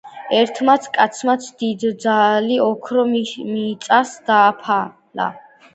ერთმან 0.35 0.87
კაცმან 0.95 1.43
დიდძალი 1.59 2.59
ოქრო 2.71 3.07
მიწასა 3.13 4.05
დაფლა. 4.33 5.33